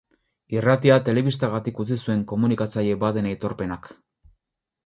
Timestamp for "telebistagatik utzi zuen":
1.09-2.25